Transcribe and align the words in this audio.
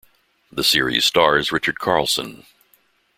The 0.51 0.63
series 0.63 1.05
stars 1.05 1.51
Richard 1.51 1.77
Carlson. 1.79 2.47